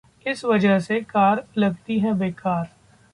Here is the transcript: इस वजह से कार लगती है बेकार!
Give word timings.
इस 0.25 0.43
वजह 0.45 0.79
से 0.79 0.99
कार 1.01 1.43
लगती 1.57 1.99
है 1.99 2.13
बेकार! 2.13 2.69